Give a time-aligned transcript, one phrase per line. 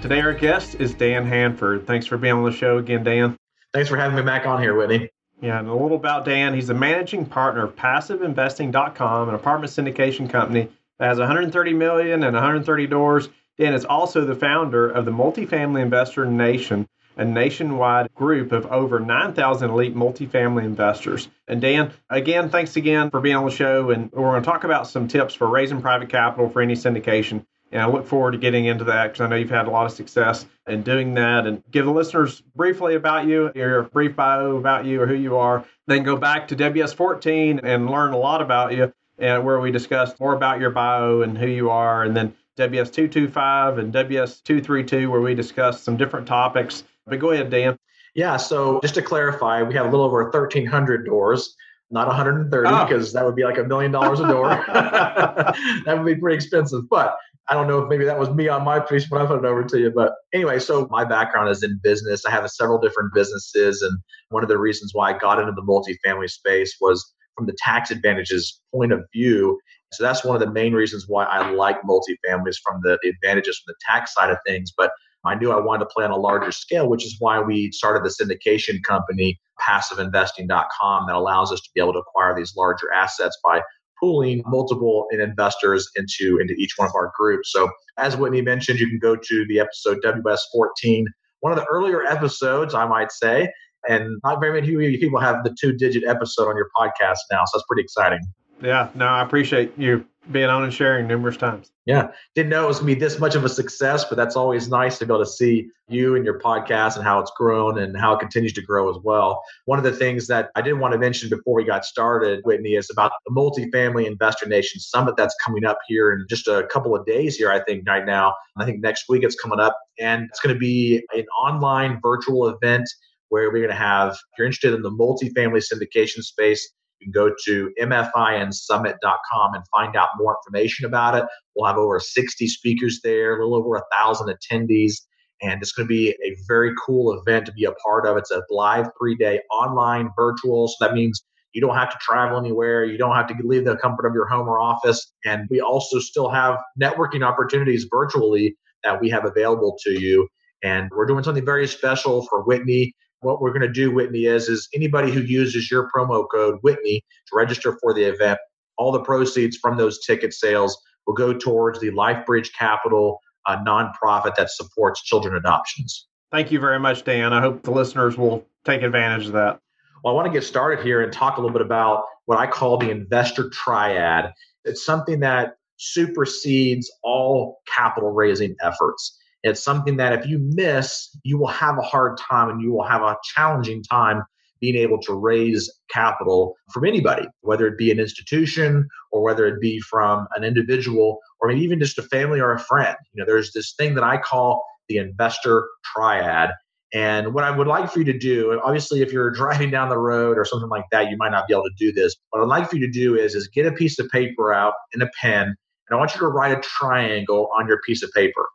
[0.00, 1.84] Today, our guest is Dan Handford.
[1.84, 3.36] Thanks for being on the show again, Dan.
[3.74, 5.10] Thanks for having me back on here, Whitney.
[5.42, 6.54] Yeah, and a little about Dan.
[6.54, 10.68] He's a managing partner of PassiveInvesting.com, an apartment syndication company
[11.00, 13.28] that has 130 million and 130 doors.
[13.58, 19.00] Dan is also the founder of the Multifamily Investor Nation, a nationwide group of over
[19.00, 21.28] 9,000 elite multifamily investors.
[21.48, 23.90] And Dan, again, thanks again for being on the show.
[23.90, 27.44] And we're going to talk about some tips for raising private capital for any syndication.
[27.70, 29.86] And I look forward to getting into that because I know you've had a lot
[29.86, 31.46] of success in doing that.
[31.46, 35.36] And give the listeners briefly about you, your brief bio about you or who you
[35.36, 35.64] are.
[35.86, 40.20] Then go back to WS14 and learn a lot about you, and where we discussed
[40.20, 42.04] more about your bio and who you are.
[42.04, 47.78] And then WS225 and WS232, where we discussed some different topics but go ahead, Dan.
[48.14, 48.36] Yeah.
[48.36, 51.56] So just to clarify, we have a little over 1,300 doors,
[51.90, 52.72] not 130, oh.
[52.72, 52.84] Ah.
[52.86, 54.48] because that would be like a million dollars a door.
[54.68, 56.88] that would be pretty expensive.
[56.88, 57.16] But
[57.50, 59.44] I don't know if maybe that was me on my piece when I put it
[59.46, 59.90] over to you.
[59.90, 62.26] But anyway, so my background is in business.
[62.26, 63.80] I have several different businesses.
[63.80, 67.56] And one of the reasons why I got into the multifamily space was from the
[67.56, 69.58] tax advantages point of view.
[69.92, 73.72] So that's one of the main reasons why I like multifamilies from the advantages from
[73.72, 74.72] the tax side of things.
[74.76, 74.90] But
[75.24, 78.04] I knew I wanted to play on a larger scale, which is why we started
[78.04, 83.38] the syndication company, passiveinvesting.com, that allows us to be able to acquire these larger assets
[83.44, 83.62] by
[84.00, 87.52] pooling multiple investors into, into each one of our groups.
[87.52, 91.04] So, as Whitney mentioned, you can go to the episode WS14,
[91.40, 93.52] one of the earlier episodes, I might say.
[93.88, 97.44] And not very many people have the two digit episode on your podcast now.
[97.44, 98.20] So, that's pretty exciting.
[98.60, 101.70] Yeah, no, I appreciate you being on and sharing numerous times.
[101.86, 104.68] Yeah, didn't know it was to be this much of a success, but that's always
[104.68, 107.96] nice to be able to see you and your podcast and how it's grown and
[107.96, 109.42] how it continues to grow as well.
[109.64, 112.74] One of the things that I didn't want to mention before we got started, Whitney,
[112.74, 116.94] is about the Multifamily Investor Nation Summit that's coming up here in just a couple
[116.94, 118.34] of days here, I think, right now.
[118.58, 122.48] I think next week it's coming up, and it's going to be an online virtual
[122.48, 122.86] event
[123.30, 126.70] where we're going to have, if you're interested in the multifamily syndication space,
[127.00, 131.24] you can go to mfinsummit.com and find out more information about it.
[131.54, 134.94] We'll have over 60 speakers there, a little over a thousand attendees.
[135.40, 138.16] And it's going to be a very cool event to be a part of.
[138.16, 140.66] It's a live three day online virtual.
[140.66, 141.22] So that means
[141.52, 142.84] you don't have to travel anywhere.
[142.84, 145.12] You don't have to leave the comfort of your home or office.
[145.24, 150.28] And we also still have networking opportunities virtually that we have available to you.
[150.62, 154.48] And we're doing something very special for Whitney what we're going to do, Whitney, is
[154.48, 158.38] is anybody who uses your promo code Whitney to register for the event,
[158.76, 164.34] all the proceeds from those ticket sales will go towards the LifeBridge Capital, a nonprofit
[164.36, 166.06] that supports children adoptions.
[166.30, 167.32] Thank you very much, Dan.
[167.32, 169.58] I hope the listeners will take advantage of that.
[170.04, 172.46] Well, I want to get started here and talk a little bit about what I
[172.46, 174.32] call the investor triad.
[174.64, 179.18] It's something that supersedes all capital raising efforts.
[179.42, 182.86] It's something that if you miss, you will have a hard time and you will
[182.86, 184.22] have a challenging time
[184.60, 189.60] being able to raise capital from anybody, whether it be an institution or whether it
[189.60, 192.96] be from an individual or even just a family or a friend.
[193.12, 196.50] You know, there's this thing that I call the investor triad.
[196.92, 199.98] And what I would like for you to do, obviously, if you're driving down the
[199.98, 202.16] road or something like that, you might not be able to do this.
[202.30, 204.72] What I'd like for you to do is, is get a piece of paper out
[204.92, 205.56] and a pen, and
[205.92, 208.48] I want you to write a triangle on your piece of paper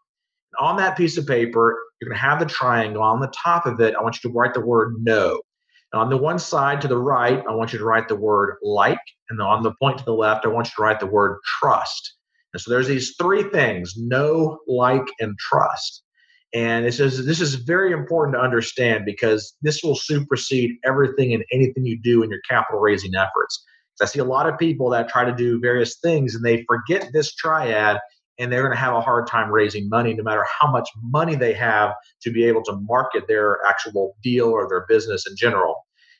[0.59, 3.01] on that piece of paper, you're going to have the triangle.
[3.01, 5.41] On the top of it, I want you to write the word know.
[5.91, 8.57] And on the one side to the right, I want you to write the word
[8.61, 8.99] like.
[9.29, 12.15] And on the point to the left, I want you to write the word trust.
[12.53, 16.03] And so there's these three things know, like, and trust.
[16.53, 21.43] And it says this is very important to understand because this will supersede everything and
[21.51, 23.63] anything you do in your capital raising efforts.
[24.01, 27.09] I see a lot of people that try to do various things and they forget
[27.13, 27.99] this triad
[28.39, 31.35] and they're going to have a hard time raising money no matter how much money
[31.35, 35.75] they have to be able to market their actual deal or their business in general.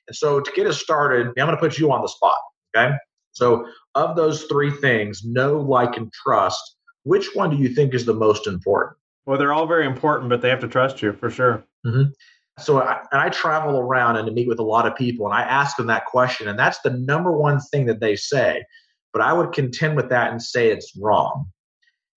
[0.08, 2.38] And so to get us started, I'm going to put you on the spot.
[2.76, 2.94] Okay.
[3.34, 8.06] So, of those three things, know, like, and trust, which one do you think is
[8.06, 8.98] the most important?
[9.26, 11.64] Well, they're all very important, but they have to trust you for sure.
[11.86, 12.12] Mm-hmm.
[12.60, 15.36] So, I, and I travel around and to meet with a lot of people, and
[15.36, 18.64] I ask them that question, and that's the number one thing that they say.
[19.12, 21.46] But I would contend with that and say it's wrong.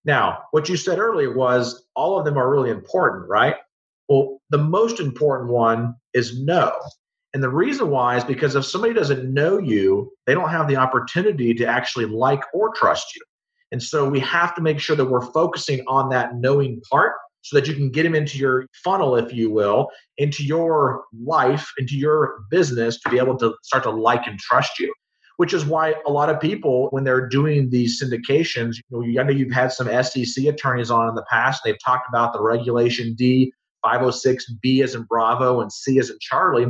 [0.07, 3.55] Now, what you said earlier was all of them are really important, right?
[4.07, 6.73] Well, the most important one is know.
[7.33, 10.77] And the reason why is because if somebody doesn't know you, they don't have the
[10.77, 13.21] opportunity to actually like or trust you.
[13.73, 17.57] And so we have to make sure that we're focusing on that knowing part so
[17.57, 21.97] that you can get them into your funnel, if you will, into your life, into
[21.97, 24.93] your business to be able to start to like and trust you.
[25.37, 29.23] Which is why a lot of people, when they're doing these syndications, you know, I
[29.23, 31.61] know you've had some SEC attorneys on in the past.
[31.63, 33.53] They've talked about the Regulation D,
[33.83, 36.67] 506, B as in Bravo, and C as in Charlie.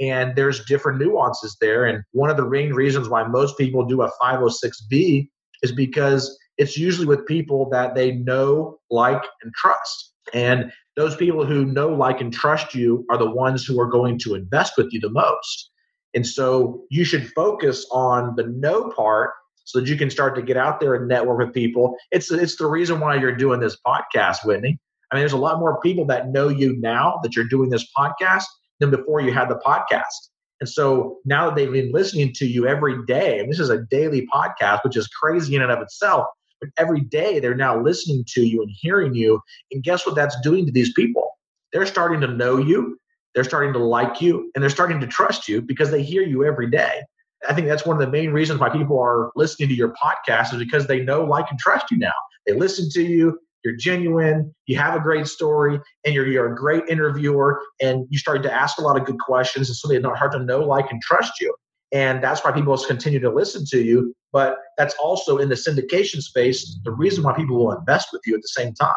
[0.00, 1.84] And there's different nuances there.
[1.84, 5.28] And one of the main reasons why most people do a 506B
[5.62, 10.12] is because it's usually with people that they know, like, and trust.
[10.32, 14.18] And those people who know, like, and trust you are the ones who are going
[14.20, 15.70] to invest with you the most.
[16.16, 19.32] And so you should focus on the know part
[19.64, 21.94] so that you can start to get out there and network with people.
[22.10, 24.78] It's it's the reason why you're doing this podcast, Whitney.
[25.12, 27.86] I mean, there's a lot more people that know you now that you're doing this
[27.96, 28.44] podcast
[28.80, 30.30] than before you had the podcast.
[30.60, 33.82] And so now that they've been listening to you every day, and this is a
[33.90, 36.26] daily podcast, which is crazy in and of itself,
[36.60, 39.40] but every day they're now listening to you and hearing you.
[39.70, 41.30] And guess what that's doing to these people?
[41.72, 42.98] They're starting to know you,
[43.36, 46.44] they're starting to like you, and they're starting to trust you because they hear you
[46.44, 47.02] every day.
[47.48, 50.54] I think that's one of the main reasons why people are listening to your podcast
[50.54, 52.14] is because they know, like, and trust you now.
[52.46, 56.56] They listen to you, you're genuine, you have a great story, and you're, you're a
[56.56, 60.00] great interviewer, and you started to ask a lot of good questions, and so they
[60.00, 61.54] hard to know, like, and trust you.
[61.92, 64.14] And that's why people continue to listen to you.
[64.32, 68.34] But that's also in the syndication space, the reason why people will invest with you
[68.34, 68.94] at the same time.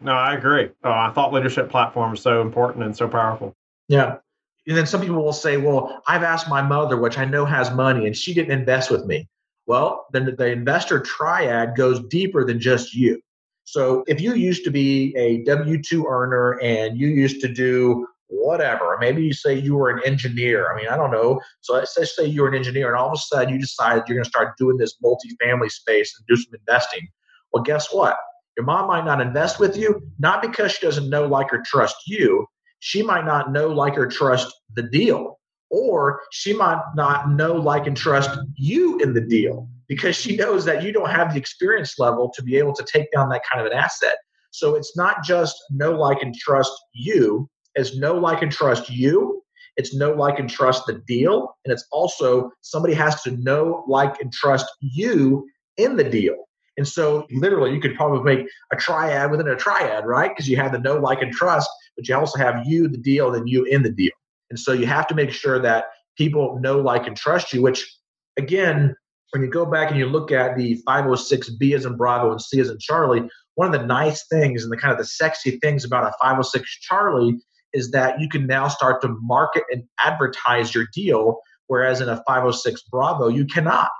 [0.00, 0.70] No, I agree.
[0.84, 3.54] Oh, I thought leadership platform is so important and so powerful.
[3.88, 4.18] Yeah.
[4.66, 7.70] And then some people will say, well, I've asked my mother, which I know has
[7.72, 9.28] money, and she didn't invest with me.
[9.66, 13.20] Well, then the investor triad goes deeper than just you.
[13.64, 18.06] So if you used to be a W 2 earner and you used to do
[18.28, 20.72] whatever, maybe you say you were an engineer.
[20.72, 21.40] I mean, I don't know.
[21.60, 24.16] So let's say you were an engineer and all of a sudden you decided you're
[24.16, 27.08] going to start doing this multifamily space and do some investing.
[27.52, 28.16] Well, guess what?
[28.58, 31.94] Your mom might not invest with you, not because she doesn't know, like, or trust
[32.08, 32.44] you.
[32.80, 35.38] She might not know, like, or trust the deal.
[35.70, 40.64] Or she might not know, like, and trust you in the deal because she knows
[40.64, 43.64] that you don't have the experience level to be able to take down that kind
[43.64, 44.16] of an asset.
[44.50, 49.40] So it's not just know, like, and trust you, as know, like, and trust you.
[49.76, 51.54] It's know, like, and trust the deal.
[51.64, 55.46] And it's also somebody has to know, like, and trust you
[55.76, 56.47] in the deal.
[56.78, 60.30] And so, literally, you could probably make a triad within a triad, right?
[60.30, 63.30] Because you have the know, like, and trust, but you also have you, the deal,
[63.30, 64.12] then you in the deal.
[64.48, 65.86] And so, you have to make sure that
[66.16, 67.86] people know, like, and trust you, which,
[68.38, 68.94] again,
[69.32, 72.60] when you go back and you look at the 506B as in Bravo and C
[72.60, 75.84] as in Charlie, one of the nice things and the kind of the sexy things
[75.84, 77.38] about a 506 Charlie
[77.72, 82.22] is that you can now start to market and advertise your deal, whereas in a
[82.26, 83.90] 506 Bravo, you cannot.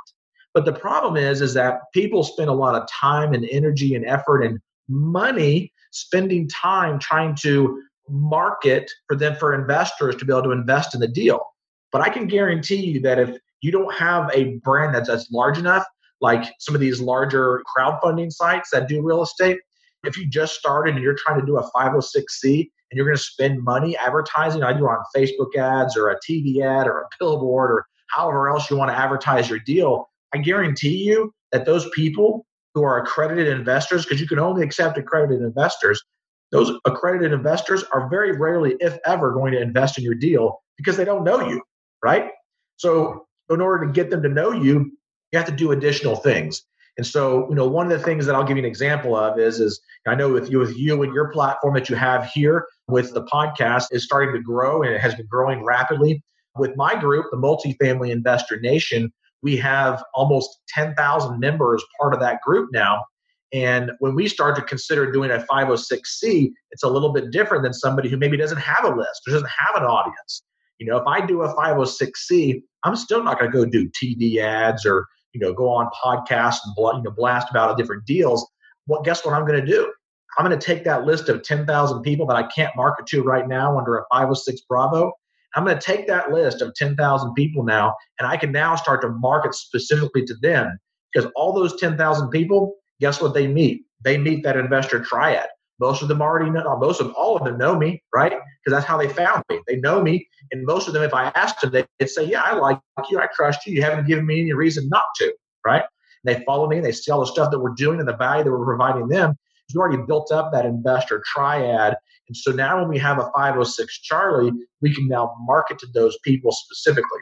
[0.58, 4.04] But the problem is, is that people spend a lot of time and energy and
[4.04, 4.58] effort and
[4.88, 10.96] money spending time trying to market for them for investors to be able to invest
[10.96, 11.44] in the deal.
[11.92, 15.58] But I can guarantee you that if you don't have a brand that's, that's large
[15.58, 15.84] enough,
[16.20, 19.58] like some of these larger crowdfunding sites that do real estate.
[20.02, 23.22] If you just started and you're trying to do a 506c and you're going to
[23.22, 27.86] spend money advertising, either on Facebook ads or a TV ad or a billboard or
[28.08, 32.82] however else you want to advertise your deal, I guarantee you that those people who
[32.82, 36.02] are accredited investors, because you can only accept accredited investors,
[36.50, 40.96] those accredited investors are very rarely, if ever, going to invest in your deal because
[40.96, 41.62] they don't know you,
[42.02, 42.30] right?
[42.76, 44.92] So in order to get them to know you,
[45.32, 46.62] you have to do additional things.
[46.96, 49.38] And so, you know, one of the things that I'll give you an example of
[49.38, 52.66] is, is I know with you, with you and your platform that you have here
[52.88, 56.22] with the podcast is starting to grow and it has been growing rapidly.
[56.56, 62.40] With my group, the Multifamily Investor Nation, we have almost 10,000 members part of that
[62.42, 63.04] group now.
[63.52, 67.72] And when we start to consider doing a 506c, it's a little bit different than
[67.72, 70.42] somebody who maybe doesn't have a list or doesn't have an audience.
[70.78, 74.38] You know, if I do a 506c, I'm still not going to go do TV
[74.38, 78.46] ads or you know go on podcasts and you know blast about different deals.
[78.86, 79.92] Well, guess what I'm going to do?
[80.38, 83.48] I'm going to take that list of 10,000 people that I can't market to right
[83.48, 85.12] now under a 506 Bravo.
[85.58, 89.02] I'm going to take that list of 10,000 people now, and I can now start
[89.02, 90.78] to market specifically to them
[91.12, 93.82] because all those 10,000 people, guess what they meet?
[94.04, 95.48] They meet that investor triad.
[95.80, 98.30] Most of them already know, most of all of them know me, right?
[98.30, 99.58] Because that's how they found me.
[99.66, 100.28] They know me.
[100.52, 102.78] And most of them, if I asked them, they'd say, Yeah, I like
[103.10, 103.18] you.
[103.18, 103.74] I trust you.
[103.74, 105.34] You haven't given me any reason not to,
[105.66, 105.82] right?
[106.24, 108.16] And they follow me and they see all the stuff that we're doing and the
[108.16, 109.36] value that we're providing them.
[109.74, 111.96] We already built up that investor triad.
[112.28, 116.16] And so now when we have a 506 Charlie, we can now market to those
[116.24, 117.20] people specifically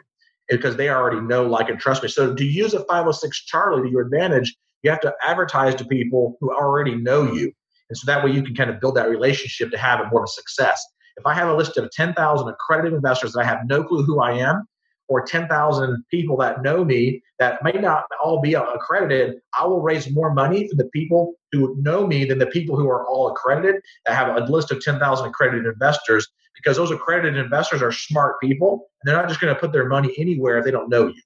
[0.49, 2.09] because they already know, like, and trust me.
[2.09, 6.37] So to use a 506 Charlie to your advantage, you have to advertise to people
[6.39, 7.51] who already know you.
[7.89, 10.21] And so that way you can kind of build that relationship to have it more
[10.21, 10.85] of a success.
[11.17, 14.21] If I have a list of 10,000 accredited investors that I have no clue who
[14.21, 14.67] I am,
[15.07, 20.11] or 10,000 people that know me that may not all be accredited, I will raise
[20.11, 23.81] more money for the people who know me than the people who are all accredited
[24.05, 28.87] that have a list of 10,000 accredited investors because those accredited investors are smart people
[29.01, 31.21] and they're not just going to put their money anywhere if they don't know you.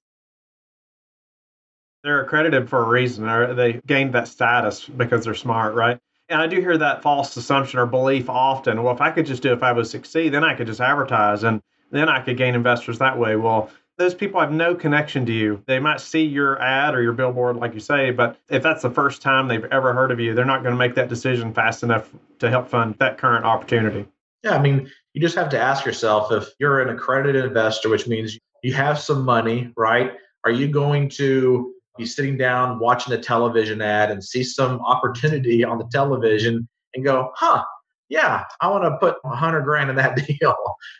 [2.04, 3.56] They're accredited for a reason.
[3.56, 5.98] They gained that status because they're smart, right?
[6.28, 8.82] And I do hear that false assumption or belief often.
[8.82, 11.62] Well, if I could just do if I 506c, then I could just advertise and
[11.92, 13.36] then I could gain investors that way.
[13.36, 15.62] Well, those people have no connection to you.
[15.66, 18.90] They might see your ad or your billboard, like you say, but if that's the
[18.90, 21.82] first time they've ever heard of you, they're not going to make that decision fast
[21.82, 24.08] enough to help fund that current opportunity.
[24.42, 28.08] Yeah, I mean, you just have to ask yourself if you're an accredited investor, which
[28.08, 30.12] means you have some money, right?
[30.44, 35.62] Are you going to be sitting down watching a television ad and see some opportunity
[35.64, 37.62] on the television and go, huh,
[38.12, 40.54] yeah, I want to put a hundred grand in that deal.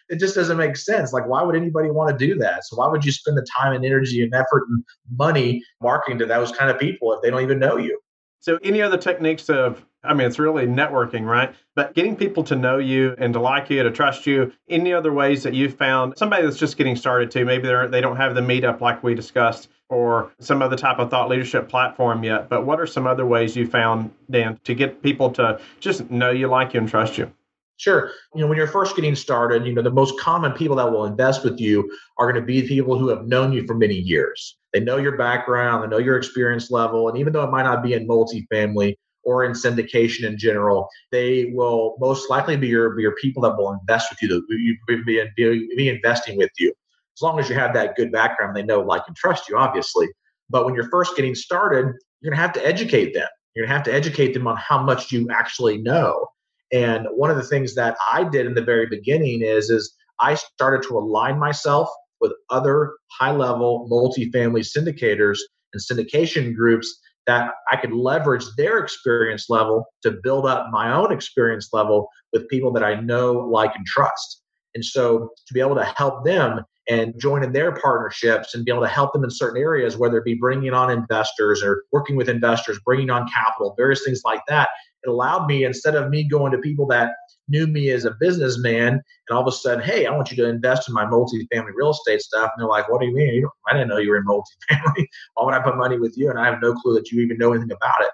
[0.08, 1.12] It just doesn't make sense.
[1.12, 2.64] Like, why would anybody want to do that?
[2.64, 4.82] So why would you spend the time and energy and effort and
[5.14, 8.00] money marketing to those kind of people if they don't even know you?
[8.40, 11.54] So, any other techniques of, I mean, it's really networking, right?
[11.76, 14.50] But getting people to know you and to like you, to trust you.
[14.70, 17.44] Any other ways that you've found somebody that's just getting started too?
[17.44, 21.10] Maybe they're they don't have the meetup like we discussed, or some other type of
[21.10, 22.48] thought leadership platform yet.
[22.48, 26.30] But what are some other ways you found, Dan, to get people to just know
[26.30, 27.30] you, like you, and trust you?
[27.76, 28.10] Sure.
[28.34, 31.04] You know, when you're first getting started, you know, the most common people that will
[31.04, 34.56] invest with you are going to be people who have known you for many years.
[34.72, 37.82] They know your background, they know your experience level, and even though it might not
[37.82, 43.02] be in multifamily or in syndication in general, they will most likely be your, be
[43.02, 46.72] your people that will invest with you, that you be, be, be investing with you.
[47.16, 50.08] As long as you have that good background, they know, like, and trust you, obviously.
[50.50, 51.86] But when you're first getting started,
[52.20, 53.28] you're going to have to educate them.
[53.54, 56.26] You're going to have to educate them on how much you actually know.
[56.72, 60.34] And one of the things that I did in the very beginning is, is I
[60.34, 61.88] started to align myself
[62.20, 65.38] with other high level multifamily syndicators
[65.74, 71.12] and syndication groups that I could leverage their experience level to build up my own
[71.12, 74.42] experience level with people that I know, like, and trust.
[74.74, 78.70] And so to be able to help them and join in their partnerships and be
[78.70, 82.16] able to help them in certain areas, whether it be bringing on investors or working
[82.16, 84.68] with investors, bringing on capital, various things like that,
[85.02, 87.14] it allowed me, instead of me going to people that
[87.48, 89.02] knew me as a businessman and
[89.36, 92.20] all of a sudden, hey, I want you to invest in my multifamily real estate
[92.20, 92.50] stuff.
[92.54, 93.44] And they're like, what do you mean?
[93.68, 95.06] I didn't know you were in multifamily.
[95.34, 96.30] Why would I put money with you?
[96.30, 98.10] And I have no clue that you even know anything about it.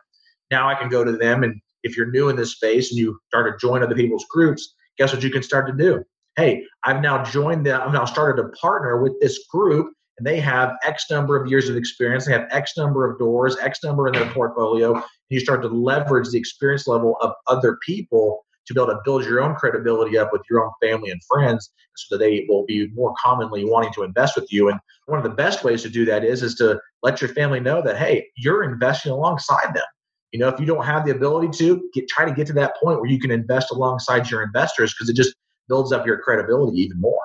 [0.50, 3.18] Now I can go to them and if you're new in this space and you
[3.28, 6.04] start to join other people's groups, guess what you can start to do?
[6.38, 10.38] Hey, I've now joined them, I've now started to partner with this group and they
[10.38, 14.06] have X number of years of experience, they have X number of doors, X number
[14.06, 18.72] in their portfolio, and you start to leverage the experience level of other people to
[18.72, 22.16] be able to build your own credibility up with your own family and friends so
[22.16, 24.68] that they will be more commonly wanting to invest with you.
[24.68, 27.58] And one of the best ways to do that is is to let your family
[27.58, 29.82] know that hey, you're investing alongside them.
[30.30, 32.76] You know, if you don't have the ability to get try to get to that
[32.80, 35.34] point where you can invest alongside your investors because it just
[35.68, 37.20] builds up your credibility even more.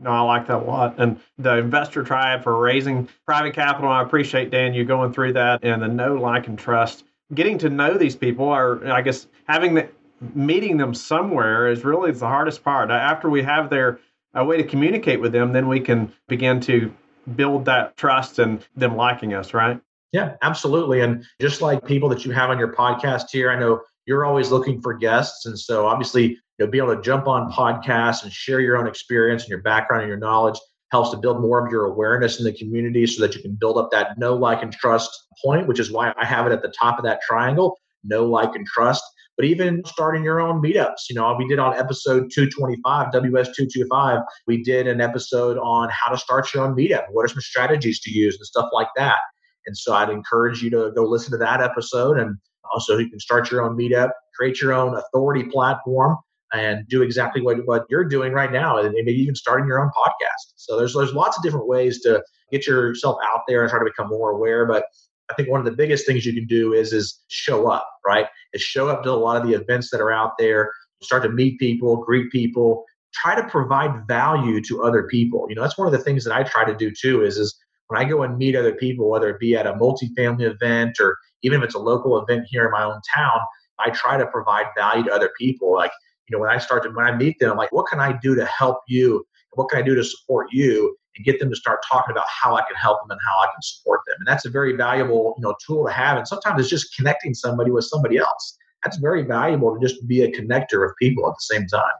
[0.00, 0.94] No, I like that a lot.
[0.98, 5.64] And the investor triad for raising private capital, I appreciate Dan you going through that
[5.64, 7.04] and the know, like, and trust.
[7.34, 9.88] Getting to know these people, or I guess having the
[10.34, 12.90] meeting them somewhere is really the hardest part.
[12.90, 13.98] Uh, after we have their
[14.34, 16.92] a way to communicate with them, then we can begin to
[17.34, 19.80] build that trust and them liking us, right?
[20.12, 21.00] Yeah, absolutely.
[21.00, 24.50] And just like people that you have on your podcast here, I know you're always
[24.50, 25.44] looking for guests.
[25.44, 29.42] And so obviously you'll be able to jump on podcasts and share your own experience
[29.42, 30.58] and your background and your knowledge
[30.90, 33.76] helps to build more of your awareness in the community so that you can build
[33.76, 35.10] up that know, like, and trust
[35.44, 38.54] point, which is why I have it at the top of that triangle know, like,
[38.54, 39.02] and trust.
[39.36, 44.62] But even starting your own meetups, you know, we did on episode 225, WS225, we
[44.62, 47.04] did an episode on how to start your own meetup.
[47.10, 49.18] What are some strategies to use and stuff like that.
[49.66, 52.18] And so I'd encourage you to go listen to that episode.
[52.18, 52.36] And
[52.72, 56.16] also, you can start your own meetup, create your own authority platform
[56.52, 59.90] and do exactly what, what you're doing right now and maybe even starting your own
[59.96, 60.52] podcast.
[60.56, 63.84] So there's there's lots of different ways to get yourself out there and try to
[63.84, 64.84] become more aware but
[65.30, 68.26] i think one of the biggest things you can do is is show up right?
[68.54, 71.28] Is show up to a lot of the events that are out there start to
[71.28, 75.46] meet people greet people try to provide value to other people.
[75.48, 77.54] You know that's one of the things that i try to do too is is
[77.88, 81.16] when i go and meet other people whether it be at a multifamily event or
[81.42, 83.40] even if it's a local event here in my own town
[83.78, 85.72] I try to provide value to other people.
[85.72, 85.92] Like,
[86.28, 88.12] you know, when I start to, when I meet them, I'm like, what can I
[88.12, 89.26] do to help you?
[89.54, 90.96] What can I do to support you?
[91.16, 93.46] And get them to start talking about how I can help them and how I
[93.46, 94.16] can support them.
[94.20, 96.16] And that's a very valuable, you know, tool to have.
[96.16, 98.56] And sometimes it's just connecting somebody with somebody else.
[98.84, 101.90] That's very valuable to just be a connector of people at the same time.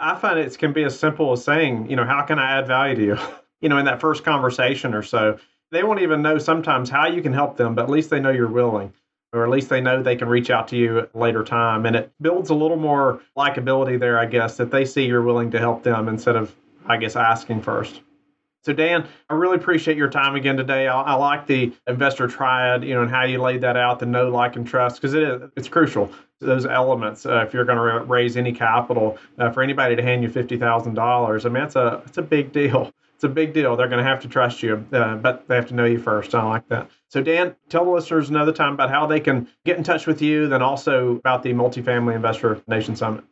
[0.00, 2.66] I find it can be as simple as saying, you know, how can I add
[2.66, 3.18] value to you?
[3.60, 5.38] you know, in that first conversation or so.
[5.70, 8.30] They won't even know sometimes how you can help them, but at least they know
[8.30, 8.92] you're willing
[9.34, 11.86] or at least they know they can reach out to you at a later time.
[11.86, 15.50] And it builds a little more likability there, I guess, that they see you're willing
[15.50, 16.54] to help them instead of,
[16.86, 18.00] I guess, asking first.
[18.62, 20.88] So Dan, I really appreciate your time again today.
[20.88, 24.06] I, I, like the investor triad, you know, and how you laid that out, the
[24.06, 26.10] know, like, and trust, because it is it's crucial.
[26.40, 30.22] Those elements, uh, if you're going to raise any capital, uh, for anybody to hand
[30.22, 33.52] you fifty thousand dollars, I mean, it's a it's a big deal it's a big
[33.52, 33.76] deal.
[33.76, 36.34] They're going to have to trust you, uh, but they have to know you first.
[36.34, 36.90] I like that.
[37.08, 40.20] So, Dan, tell the listeners another time about how they can get in touch with
[40.20, 43.24] you, then also about the Multifamily Investor Nation Summit.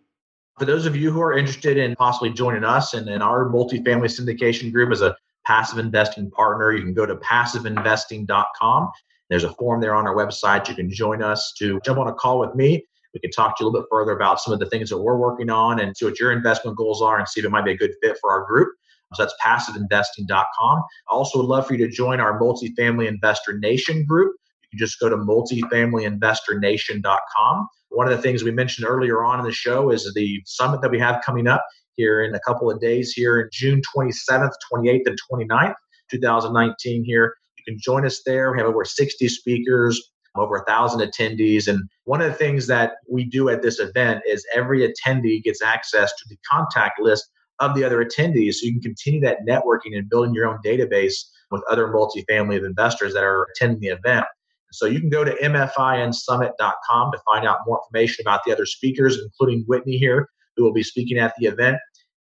[0.59, 4.09] For those of you who are interested in possibly joining us and in our multifamily
[4.09, 8.91] syndication group as a passive investing partner, you can go to passiveinvesting.com.
[9.29, 10.69] There's a form there on our website.
[10.69, 12.87] You can join us to jump on a call with me.
[13.15, 14.99] We can talk to you a little bit further about some of the things that
[14.99, 17.65] we're working on and see what your investment goals are and see if it might
[17.65, 18.69] be a good fit for our group.
[19.15, 20.79] So that's passiveinvesting.com.
[20.79, 24.37] I also would love for you to join our multifamily investor nation group.
[24.63, 27.69] You can just go to multifamilyinvestornation.com.
[27.91, 30.91] One of the things we mentioned earlier on in the show is the summit that
[30.91, 31.65] we have coming up
[31.97, 35.75] here in a couple of days here in June 27th, 28th, and 29th,
[36.11, 37.35] 2019 here.
[37.59, 38.53] You can join us there.
[38.53, 41.69] We have over 60 speakers, over a thousand attendees.
[41.69, 45.63] And one of the things that we do at this event is every attendee gets
[45.63, 47.29] access to the contact list
[47.63, 51.15] of the other attendees so you can continue that networking and building your own database
[51.51, 54.27] with other multifamily investors that are attending the event.
[54.73, 59.19] So you can go to mfinsummit.com to find out more information about the other speakers,
[59.23, 61.77] including Whitney here, who will be speaking at the event.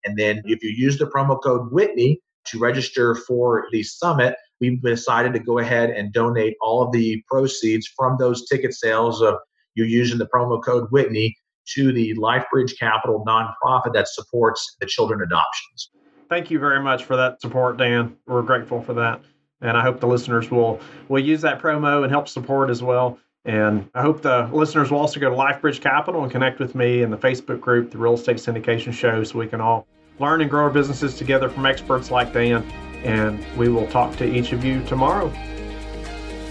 [0.05, 4.81] And then if you use the promo code Whitney to register for the summit, we've
[4.81, 9.35] decided to go ahead and donate all of the proceeds from those ticket sales of
[9.75, 11.35] you using the promo code Whitney
[11.75, 15.91] to the LifeBridge Capital nonprofit that supports the children adoptions.
[16.29, 18.15] Thank you very much for that support, Dan.
[18.25, 19.21] We're grateful for that.
[19.61, 23.19] And I hope the listeners will will use that promo and help support as well.
[23.45, 27.01] And I hope the listeners will also go to LifeBridge Capital and connect with me
[27.01, 29.87] in the Facebook group, the Real Estate Syndication Show, so we can all
[30.19, 32.63] learn and grow our businesses together from experts like Dan.
[33.03, 35.33] And we will talk to each of you tomorrow.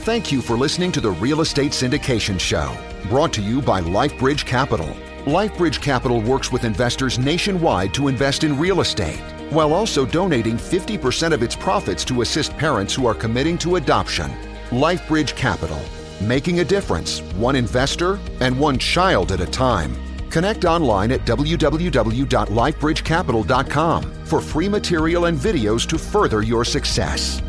[0.01, 2.77] Thank you for listening to the Real Estate Syndication Show,
[3.09, 4.97] brought to you by LifeBridge Capital.
[5.25, 11.33] LifeBridge Capital works with investors nationwide to invest in real estate, while also donating 50%
[11.33, 14.31] of its profits to assist parents who are committing to adoption.
[14.71, 15.81] LifeBridge Capital,
[16.21, 19.95] making a difference, one investor and one child at a time.
[20.31, 27.43] Connect online at www.lifebridgecapital.com for free material and videos to further your success.